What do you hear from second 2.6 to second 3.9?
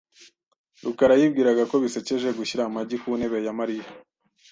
amagi ku ntebe ya Mariya.